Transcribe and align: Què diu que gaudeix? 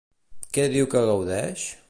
Què 0.57 0.65
diu 0.77 0.89
que 0.95 1.05
gaudeix? 1.11 1.71